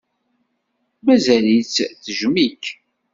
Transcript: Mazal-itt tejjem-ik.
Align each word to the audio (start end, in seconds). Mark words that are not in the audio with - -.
Mazal-itt 1.05 1.75
tejjem-ik. 2.03 2.63